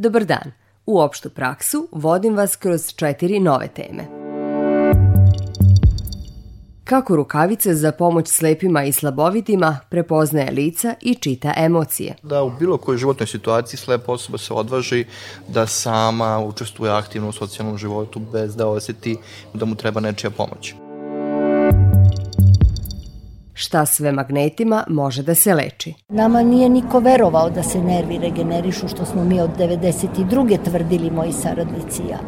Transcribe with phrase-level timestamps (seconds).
[0.00, 0.52] Dobar dan.
[0.86, 4.04] U opštu praksu vodim vas kroz četiri nove teme.
[6.84, 12.16] Kako rukavica za pomoć slepima i slabovitima prepoznaje lica i čita emocije.
[12.22, 15.04] Da u bilo kojoj životnoj situaciji slepa osoba se odvaži
[15.48, 19.16] da sama učestvuje aktivno u socijalnom životu bez da oseti
[19.54, 20.74] da mu treba nečija pomoć
[23.54, 25.94] šta sve magnetima može da se leči.
[26.08, 30.64] Nama nije niko verovao da se nervi regenerišu, što smo mi od 92.
[30.64, 32.18] tvrdili moji saradnici ja.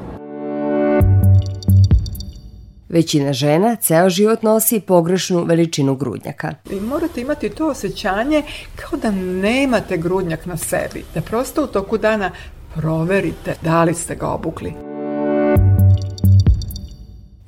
[2.89, 6.55] Većina žena ceo život nosi pogrešnu veličinu grudnjaka.
[6.71, 8.43] I morate imati to osjećanje
[8.77, 12.31] kao da nemate grudnjak na sebi, da prosto u toku dana
[12.75, 14.92] proverite da li ste ga obukli.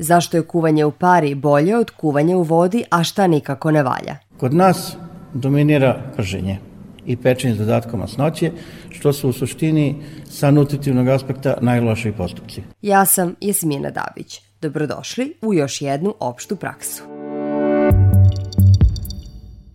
[0.05, 4.17] Zašto je kuvanje u pari bolje od kuvanja u vodi, a šta nikako ne valja?
[4.37, 4.97] Kod nas
[5.35, 6.59] dominira prženje
[7.07, 8.51] i pečenje s dodatkom masnoće,
[8.91, 9.95] što su u suštini
[10.31, 12.63] sa nutritivnog aspekta najlošiji postupci.
[12.83, 14.41] Ja sam Jesmina Dabić.
[14.61, 17.03] Dobrodošli u još jednu opštu praksu.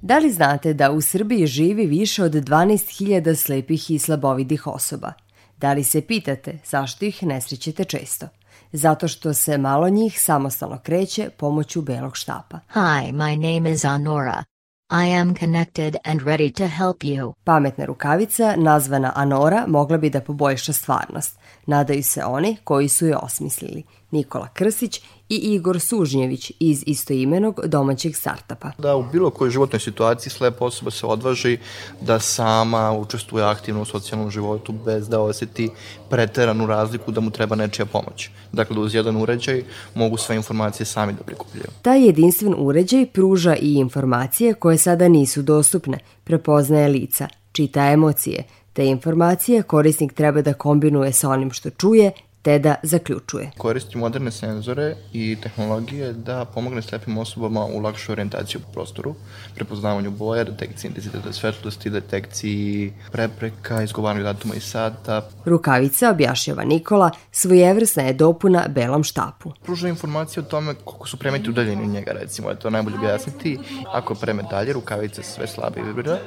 [0.02, 5.14] Da li znate da u Srbiji živi više od 12.000 slepih i slabovidih osoba?
[5.58, 8.28] Da li se pitate zašto ih ne srećete često?
[8.72, 12.60] Zato što se malo njih samostalno kreće pomoću belog štapa.
[12.74, 14.44] Hi, my name is Anora.
[14.92, 17.34] I am connected and ready to help you.
[17.44, 21.40] Pametna rukavica, nazvana Anora, mogla bi da poboljša stvarnost.
[21.66, 23.84] Nadaju se oni koji su je osmislili.
[24.12, 28.72] Nikola Krsić i Igor Sužnjević iz istoimenog domaćeg startapa.
[28.78, 31.58] Da u bilo kojoj životnoj situaciji slepa osoba se odvaži
[32.02, 35.70] da sama učestvuje aktivno u socijalnom životu bez da oseti
[36.10, 38.30] preteranu razliku da mu treba nečija pomoć.
[38.52, 39.64] Dakle, da uz jedan uređaj
[39.96, 41.68] mogu sve informacije sami da prikupljaju.
[41.82, 48.86] Taj jedinstven uređaj pruža i informacije koje sada nisu dostupne, prepoznaje lica, čita emocije, te
[48.86, 53.52] informacije korisnik treba da kombinuje sa onim što čuje te da zaključuje.
[53.58, 59.16] Koristi moderne senzore i tehnologije da pomogne slepim osobama u lakšu orijentaciju u prostoru,
[59.56, 65.30] prepoznavanju boja, detekciji intenziteta svetlosti, detekciji prepreka, izgovaranju datuma i sata.
[65.46, 69.52] Rukavica, objašnjava Nikola, svojevrsna je dopuna belom štapu.
[69.64, 73.60] Pruža informacije o tome koliko su premeti udaljeni od njega, recimo, je to najbolje objasniti.
[73.94, 76.18] Ako je premet dalje, rukavica sve slabe vibrira,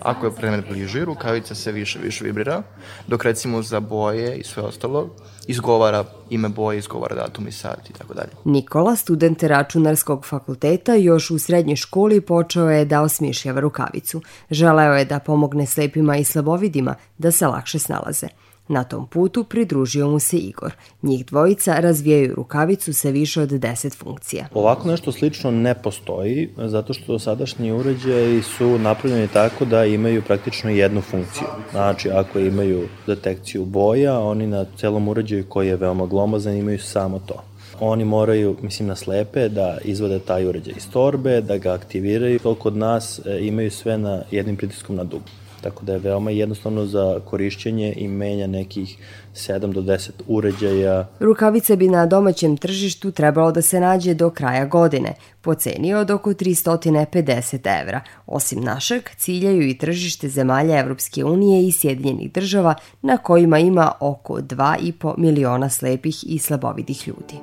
[0.00, 2.62] ako je premet bliži, rukavica se više više vibrira,
[3.06, 5.10] dok recimo za boje i sve ostalo
[5.46, 8.30] izgovara ime boje, izgovara datum i sat i tako dalje.
[8.44, 14.22] Nikola, student računarskog fakulteta, još u srednjoj školi počeo je da osmišljava rukavicu.
[14.50, 18.26] Želeo je da pomogne slepima i slabovidima da se lakše snalaze.
[18.68, 20.72] Na tom putu pridružio mu se Igor.
[21.02, 24.46] Njih dvojica razvijaju rukavicu sa više od 10 funkcija.
[24.54, 30.70] Ovako nešto slično ne postoji, zato što sadašnji uređaji su napravljeni tako da imaju praktično
[30.70, 31.46] jednu funkciju.
[31.70, 37.18] Znači, ako imaju detekciju boja, oni na celom uređaju koji je veoma glomazan imaju samo
[37.18, 37.42] to
[37.80, 42.38] oni moraju, mislim, na slepe da izvade taj uređaj iz torbe, da ga aktiviraju.
[42.38, 45.22] To kod nas e, imaju sve na jednim pritiskom na dug
[45.66, 48.98] tako da je veoma jednostavno za korišćenje i menja nekih
[49.34, 51.08] 7 do 10 uređaja.
[51.20, 56.10] Rukavice bi na domaćem tržištu trebalo da se nađe do kraja godine, po ceni od
[56.10, 58.00] oko 350 evra.
[58.26, 64.34] Osim našeg, ciljaju i tržište zemalja Evropske unije i Sjedinjenih država na kojima ima oko
[64.34, 67.34] 2,5 miliona slepih i slabovidih ljudi.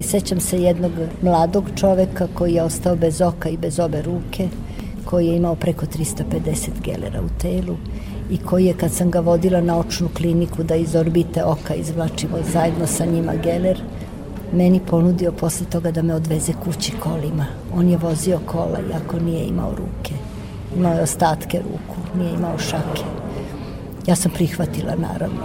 [0.00, 4.48] Sećam se jednog mladog čoveka koji je ostao bez oka i bez obe ruke
[5.04, 7.76] koji je imao preko 350 gelera u telu
[8.30, 12.36] i koji je kad sam ga vodila na očnu kliniku da iz orbite oka izvlačimo
[12.52, 13.82] zajedno sa njima geler,
[14.52, 17.46] meni ponudio posle toga da me odveze kući kolima.
[17.76, 20.14] On je vozio kola iako nije imao ruke.
[20.76, 23.23] Imao je ostatke ruku, nije imao šake.
[24.06, 25.40] Ja sam prihvatila, naravno.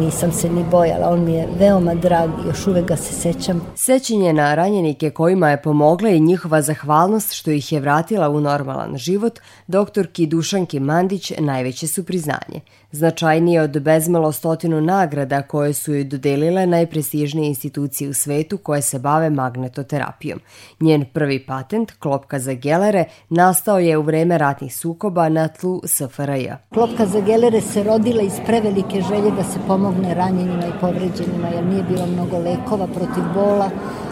[0.00, 3.60] Nisam se ni bojala, on mi je veoma drag, još uvek ga se sećam.
[3.74, 8.96] Sećenje na ranjenike kojima je pomogla i njihova zahvalnost što ih je vratila u normalan
[8.96, 12.60] život, doktorki Dušanki Mandić najveće su priznanje
[12.94, 18.98] značajnije od bezmalo stotinu nagrada koje su joj dodelile najprestižnije institucije u svetu koje se
[18.98, 20.40] bave magnetoterapijom.
[20.80, 26.48] Njen prvi patent, klopka za gelere, nastao je u vreme ratnih sukoba na tlu SFRJ.
[26.74, 31.64] Klopka za gelere se rodila iz prevelike želje da se pomogne ranjenima i povređenima, jer
[31.64, 33.70] nije bilo mnogo lekova protiv bola,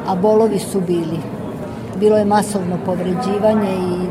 [0.09, 1.19] a bolovi su bili.
[2.01, 4.07] Bilo je masovno povređivanje i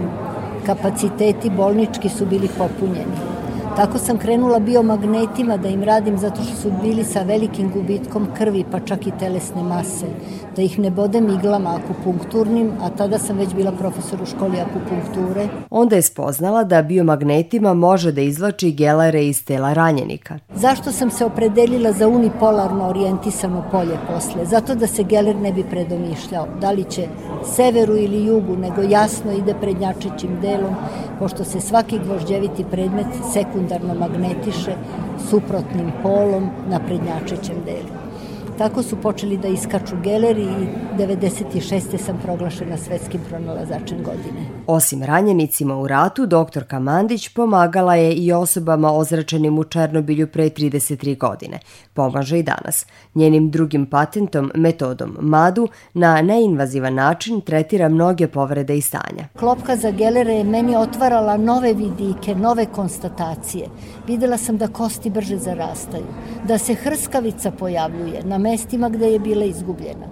[0.65, 3.30] kapaciteti bolnički su bili popunjeni
[3.75, 8.65] Tako sam krenula biomagnetima da im radim zato što su bili sa velikim gubitkom krvi,
[8.71, 10.05] pa čak i telesne mase.
[10.55, 15.47] Da ih ne bodem iglama akupunkturnim, a tada sam već bila profesor u školi akupunkture.
[15.69, 20.39] Onda je spoznala da biomagnetima može da izlači gelare iz tela ranjenika.
[20.55, 24.45] Zašto sam se opredelila za unipolarno orijentisano polje posle?
[24.45, 26.47] Zato da se geler ne bi predomišljao.
[26.61, 27.07] Da li će
[27.55, 30.75] severu ili jugu, nego jasno ide prednjačećim delom,
[31.19, 33.07] pošto se svaki gvožđeviti predmet
[33.61, 34.75] sekundarno magnetiše
[35.29, 38.00] suprotnim polom na prednjačećem delu.
[38.61, 40.67] Tako su počeli da iskaču geleri i
[40.97, 41.97] 96.
[41.97, 44.45] sam proglašena svetskim pronalazačem godine.
[44.67, 51.17] Osim ranjenicima u ratu, doktorka Mandić pomagala je i osobama ozračenim u Černobilju pre 33
[51.17, 51.59] godine.
[51.93, 52.85] Pomaže i danas.
[53.15, 59.27] Njenim drugim patentom, metodom MADU, na neinvazivan način tretira mnoge povrede i stanja.
[59.39, 63.67] Klopka za gelere je meni otvarala nove vidike, nove konstatacije.
[64.07, 66.05] Videla sam da kosti brže zarastaju,
[66.47, 70.07] da se hrskavica pojavljuje na mestima gde je bila izgubljena.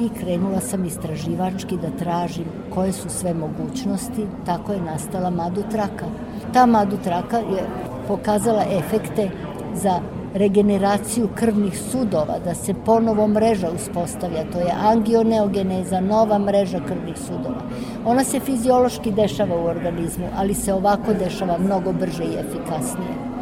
[0.00, 2.44] I krenula sam istraživački da tražim
[2.74, 6.06] koje su sve mogućnosti, tako je nastala Madu Traka.
[6.52, 7.62] Ta Madu Traka je
[8.08, 9.30] pokazala efekte
[9.74, 10.00] za
[10.34, 17.62] regeneraciju krvnih sudova, da se ponovo mreža uspostavlja, to je angioneogeneza, nova mreža krvnih sudova.
[18.06, 23.35] Ona se fiziološki dešava u organizmu, ali se ovako dešava mnogo brže i efikasnije.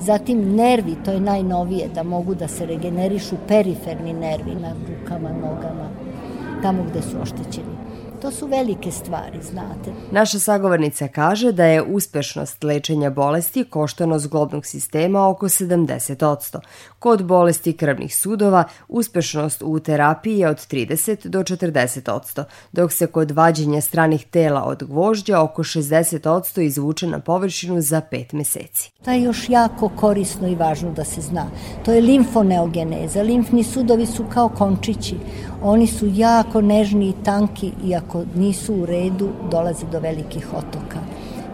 [0.00, 5.88] Zatim nervi, to je najnovije, da mogu da se regenerišu periferni nervi na rukama, nogama,
[6.62, 7.87] tamo gde su oštećeni.
[8.22, 9.92] To su velike stvari, znate.
[10.10, 16.58] Naša sagovornica kaže da je uspešnost lečenja bolesti koštanost globnog sistema oko 70%.
[16.98, 23.30] Kod bolesti krvnih sudova uspešnost u terapiji je od 30 do 40%, dok se kod
[23.30, 28.90] vađenja stranih tela od gvožđa oko 60% izvuče na površinu za 5 meseci.
[29.04, 31.46] To je još jako korisno i važno da se zna.
[31.84, 33.22] To je limfoneogeneza.
[33.22, 35.16] Limfni sudovi su kao končići.
[35.62, 41.00] Oni su jako nežni i tanki i ako nisu u redu dolazi do velikih otoka.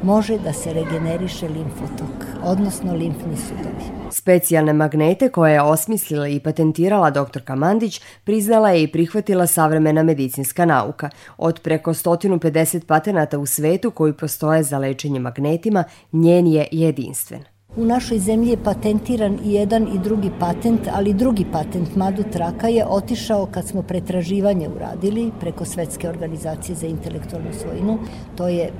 [0.02, 4.10] Može da se regeneriše limfotok, odnosno limfni sudovi.
[4.10, 10.64] Specijalne magnete koje je osmislila i patentirala doktorka Mandić priznala je i prihvatila savremena medicinska
[10.64, 11.10] nauka.
[11.38, 17.53] Od preko 150 patenata u svetu koji postoje za lečenje magnetima, njen je jedinstven.
[17.76, 22.68] U našoj zemlji je patentiran i jedan i drugi patent, ali drugi patent Madu Traka
[22.68, 27.98] je otišao kad smo pretraživanje uradili preko Svetske organizacije za intelektualnu svojinu.
[28.36, 28.70] To je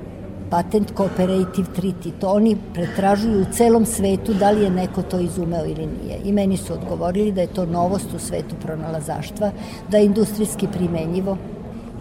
[0.49, 2.11] patent Cooperative Treaty.
[2.19, 6.19] To oni pretražuju u celom svetu da li je neko to izumeo ili nije.
[6.23, 9.51] I meni su odgovorili da je to novost u svetu pronalazaštva,
[9.91, 11.37] da je industrijski primenjivo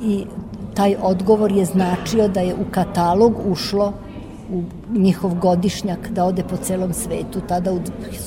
[0.03, 0.25] i
[0.75, 3.93] taj odgovor je značio da je u katalog ušlo
[4.53, 4.63] u
[4.99, 7.41] njihov godišnjak da ode po celom svetu.
[7.49, 7.81] Tada u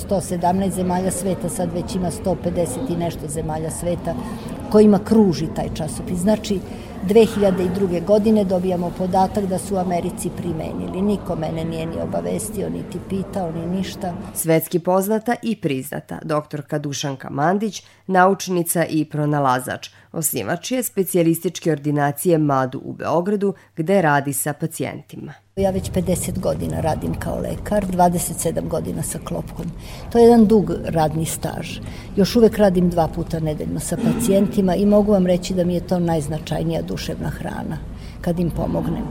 [0.10, 4.16] 117 zemalja sveta, sad već ima 150 i nešto zemalja sveta
[4.72, 6.20] kojima kruži taj časopis.
[6.20, 6.60] Znači,
[7.08, 8.06] 2002.
[8.06, 11.02] godine dobijamo podatak da su u Americi primenili.
[11.02, 14.14] Niko mene nije ni obavestio, niti pitao, ni ništa.
[14.34, 19.90] Svetski poznata i priznata doktorka Dušanka Mandić, naučnica i pronalazač.
[20.12, 25.47] Osnivač je specijalističke ordinacije MADU u Beogradu, gde radi sa pacijentima.
[25.58, 29.66] Ja već 50 godina radim kao lekar, 27 godina sa klopkom.
[30.12, 31.80] To je jedan dug radni staž.
[32.16, 35.88] Još uvek radim dva puta nedeljno sa pacijentima i mogu vam reći da mi je
[35.88, 37.78] to najznačajnija duševna hrana,
[38.22, 39.04] kad im pomognem.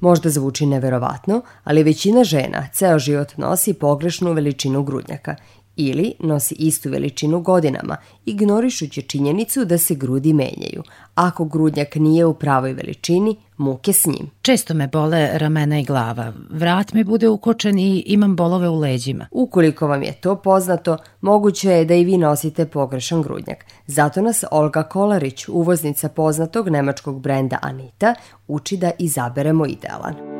[0.00, 5.36] Možda zvuči neverovatno, ali većina žena ceo život nosi pogrešnu veličinu grudnjaka
[5.76, 10.82] ili nosi istu veličinu godinama, ignorišući činjenicu da se grudi menjaju.
[11.14, 14.30] Ako grudnjak nije u pravoj veličini, muke s njim.
[14.42, 16.32] Često me bole ramena i glava.
[16.50, 19.26] Vrat mi bude ukočen i imam bolove u leđima.
[19.30, 23.64] Ukoliko vam je to poznato, moguće je da i vi nosite pogrešan grudnjak.
[23.86, 28.14] Zato nas Olga Kolarić, uvoznica poznatog nemačkog brenda Anita,
[28.48, 30.30] uči da izaberemo idealan.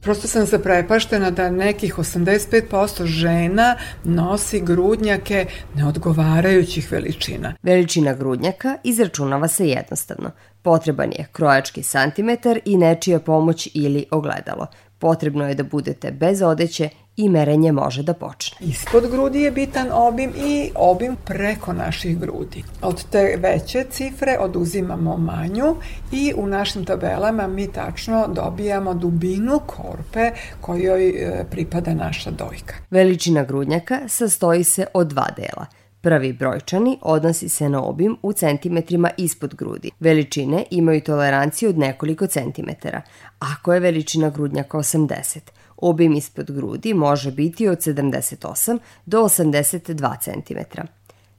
[0.00, 7.54] Prosto sam zaprepaštena da nekih 85% žena nosi grudnjake neodgovarajućih veličina.
[7.62, 10.30] Veličina grudnjaka izračunava se jednostavno.
[10.62, 14.66] Potreban je krojački santimetar i nečija pomoć ili ogledalo.
[14.98, 16.88] Potrebno je da budete bez odeće
[17.18, 18.56] i merenje može da počne.
[18.60, 22.64] Ispod grudi je bitan obim i obim preko naših grudi.
[22.82, 25.76] Od te veće cifre oduzimamo manju
[26.12, 32.74] i u našim tabelama mi tačno dobijamo dubinu korpe kojoj e, pripada naša dojka.
[32.90, 35.66] Veličina grudnjaka sastoji se od dva dela–
[36.00, 39.90] Prvi brojčani odnosi se na obim u centimetrima ispod grudi.
[40.00, 43.02] Veličine imaju toleranciju od nekoliko centimetara.
[43.38, 45.38] Ako je veličina grudnjaka 80,
[45.76, 50.80] obim ispod grudi može biti od 78 do 82 cm.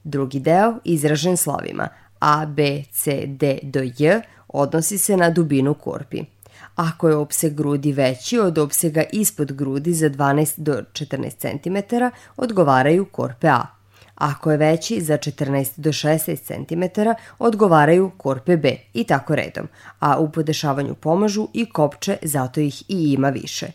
[0.04, 1.88] Drugi deo, izražen slovima
[2.20, 6.24] A, B, C, D do J, odnosi se na dubinu korpi.
[6.75, 11.96] Ako je opseg grudi veći od opsega ispod grudi za 12 do 14 cm,
[12.38, 13.79] odgovaraju korpe A.
[14.20, 17.02] Ako je veći za 14 do 16 cm,
[17.40, 19.68] odgovaraju korpe B i tako redom,
[20.00, 23.68] a u podešavanju pomažu i kopče, zato ih i ima više.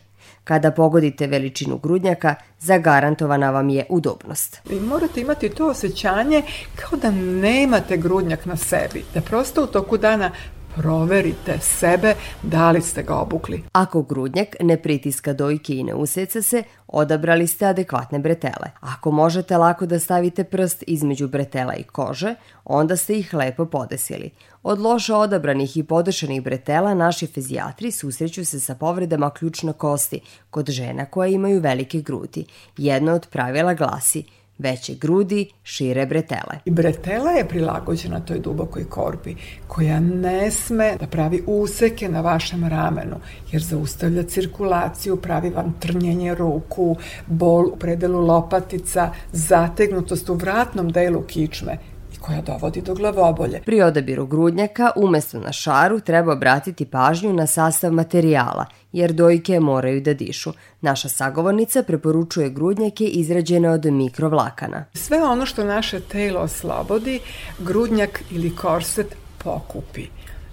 [0.43, 4.61] Kada pogodite veličinu grudnjaka, zagarantovana vam je udobnost.
[4.69, 6.41] Vi morate imati to osjećanje
[6.75, 10.31] kao da nemate grudnjak na sebi, da prosto u toku dana
[10.75, 12.13] proverite sebe
[12.43, 13.63] da li ste ga obukli.
[13.71, 18.71] Ako grudnjak ne pritiska dojke i ne useca se, odabrali ste adekvatne bretele.
[18.79, 24.29] Ako možete lako da stavite prst između bretela i kože, onda ste ih lepo podesili.
[24.63, 30.69] Od loše odabranih i podešenih bretela naši fizijatri susreću se sa povredama ključna kosti kod
[30.69, 32.45] žena koje imaju velike grudi.
[32.77, 34.23] Jedno od pravila glasi–
[34.57, 36.59] veće grudi, šire bretele.
[36.65, 39.35] I bretela je prilagođena toj dubokoj korpi,
[39.67, 43.15] koja ne sme da pravi useke na vašem ramenu,
[43.51, 46.95] jer zaustavlja cirkulaciju, pravi vam trnjenje ruku,
[47.27, 51.77] bol u predelu lopatica, zategnutost u vratnom delu kičme
[52.25, 53.61] koja dovodi do glavobolje.
[53.65, 60.01] Pri odabiru grudnjaka umesto na šaru treba obratiti pažnju na sastav materijala, jer dojke moraju
[60.01, 60.53] da dišu.
[60.81, 64.85] Naša sagovornica preporučuje grudnjake izrađene od mikrovlakana.
[64.93, 67.19] Sve ono što naše telo oslobodi,
[67.59, 70.07] grudnjak ili korset pokupi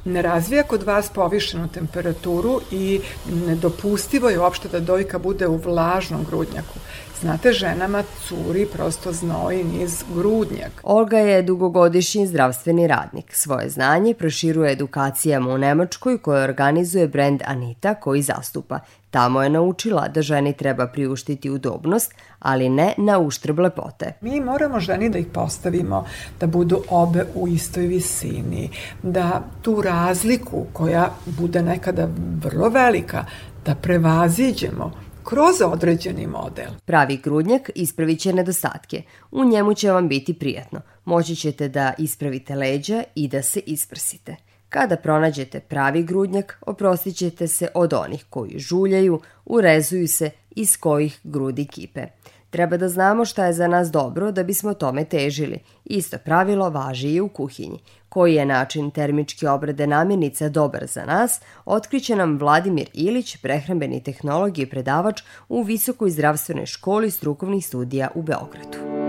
[0.04, 3.00] ne razvija kod vas povišenu temperaturu i
[3.46, 6.78] nedopustivo je uopšte da dojka bude u vlažnom grudnjaku.
[7.22, 10.72] Znate, ženama curi prosto znoji niz grudnjak.
[10.82, 13.34] Olga je dugogodišnji zdravstveni radnik.
[13.34, 18.78] Svoje znanje proširuje edukacijama u Nemačkoj koje organizuje brend Anita koji zastupa.
[19.10, 24.12] Tamo je naučila da ženi treba priuštiti udobnost, ali ne na uštrb lepote.
[24.20, 26.04] Mi moramo ženi da ih postavimo,
[26.40, 28.70] da budu obe u istoj visini,
[29.02, 32.08] da tu razliku koja bude nekada
[32.42, 33.24] vrlo velika,
[33.66, 34.92] da prevaziđemo
[35.24, 36.70] kroz određeni model.
[36.84, 39.02] Pravi grudnjak ispravit će nedostatke.
[39.30, 40.80] U njemu će vam biti prijatno.
[41.04, 44.36] Moći ćete da ispravite leđa i da se isprsite.
[44.68, 51.20] Kada pronađete pravi grudnjak, oprostit ćete se od onih koji žuljaju, urezuju se iz kojih
[51.24, 52.06] grudi kipe.
[52.52, 55.58] Treba da znamo šta je za nas dobro da bismo tome težili.
[55.84, 57.78] Isto pravilo važi i u kuhinji.
[58.08, 64.58] Koji je način termičke obrade namirnica dobar za nas, otkriće nam Vladimir Ilić, prehrambeni tehnolog
[64.58, 69.01] i predavač u Visokoj zdravstvenoj školi strukovnih studija u Beogradu.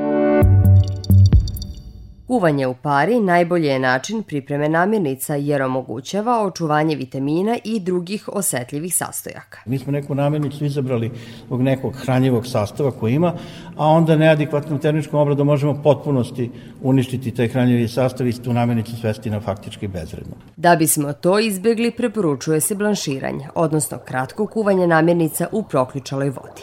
[2.33, 8.95] Kuvanje u pari najbolji je način pripreme namirnica jer omogućava očuvanje vitamina i drugih osetljivih
[8.95, 9.59] sastojaka.
[9.65, 11.11] Mi smo neku namirnicu izabrali
[11.45, 13.33] zbog nekog hranjivog sastava koji ima,
[13.77, 19.29] a onda neadekvatnom termičkom obradom možemo potpunosti uništiti taj hranjivi sastav i tu namirnicu svesti
[19.29, 20.33] na faktički bezredno.
[20.55, 26.61] Da bismo to izbegli, preporučuje se blanširanje, odnosno kratko kuvanje namirnica u proključaloj vodi.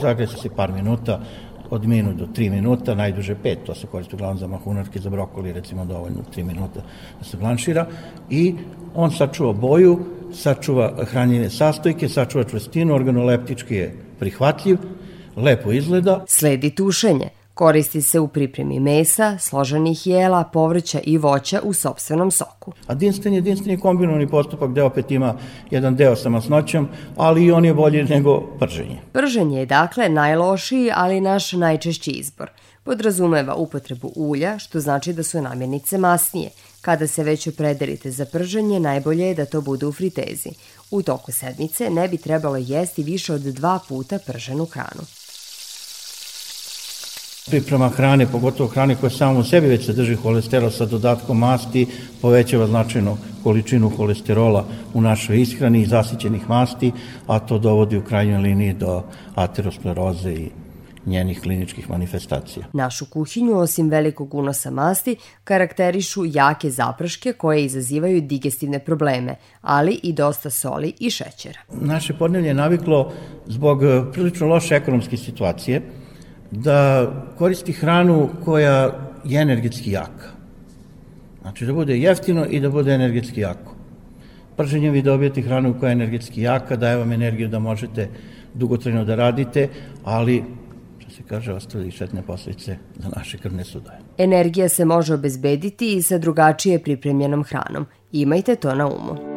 [0.00, 1.20] Zagresa se par minuta,
[1.70, 5.52] od minut do 3 minuta, najduže 5, to se koristi uglavnom za mahunarke, za brokoli,
[5.52, 6.80] recimo dovoljno 3 minuta
[7.18, 7.86] da se blanšira
[8.30, 8.54] i
[8.94, 9.98] on sačuva boju,
[10.34, 14.78] sačuva hranjene sastojke, sačuva čvrstinu, organoleptički je prihvatljiv,
[15.36, 16.24] lepo izgleda.
[16.28, 17.35] Sledi tušenje.
[17.56, 22.72] Koristi se u pripremi mesa, složenih jela, povrća i voća u sobstvenom soku.
[22.86, 25.34] A dinsten je dinsten je kombinovani postupak gde opet ima
[25.70, 28.98] jedan deo sa masnoćom, ali i on je bolji nego prženje.
[29.12, 32.50] Prženje je dakle najlošiji, ali naš najčešći izbor.
[32.84, 36.50] Podrazumeva upotrebu ulja, što znači da su namirnice masnije.
[36.80, 40.50] Kada se već opredelite za prženje, najbolje je da to bude u fritezi.
[40.90, 45.02] U toku sedmice ne bi trebalo jesti više od dva puta prženu hranu.
[47.50, 51.86] Priprema hrane, pogotovo hrane koja samo u sebi već sadrži holesterol sa dodatkom masti,
[52.22, 56.92] povećava značajno količinu holesterola u našoj ishrani i zasićenih masti,
[57.26, 59.02] a to dovodi u krajnjoj liniji do
[59.34, 60.50] ateroskleroze i
[61.06, 62.66] njenih kliničkih manifestacija.
[62.72, 70.12] Našu kuhinju, osim velikog unosa masti, karakterišu jake zapraške koje izazivaju digestivne probleme, ali i
[70.12, 71.60] dosta soli i šećera.
[71.72, 73.12] Naše podnevlje je naviklo
[73.46, 73.80] zbog
[74.12, 75.82] prilično loše ekonomske situacije,
[76.50, 78.90] da koristi hranu koja
[79.24, 80.28] je energetski jaka.
[81.42, 83.74] Znači da bude jeftino i da bude energetski jako.
[84.56, 88.08] Prženjem vi dobijete hranu koja je energetski jaka, daje vam energiju da možete
[88.54, 89.68] dugotrajno da radite,
[90.04, 90.42] ali
[91.16, 93.98] se kaže, ostavili šetne posljedice za naše krvne sudove.
[94.18, 97.86] Energija se može obezbediti i sa drugačije pripremljenom hranom.
[98.12, 99.35] Imajte to na umu.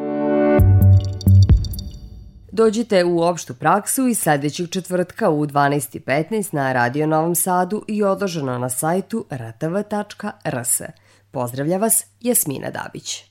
[2.52, 8.58] Dođite u opštu praksu i sledećeg četvrtka u 12.15 na Radio Novom Sadu i odloženo
[8.58, 10.82] na sajtu rtv.rs.
[11.32, 13.29] Pozdravlja vas Jasmina Dabić.